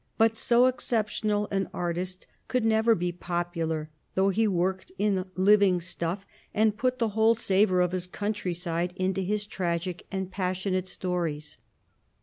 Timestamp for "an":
1.51-1.69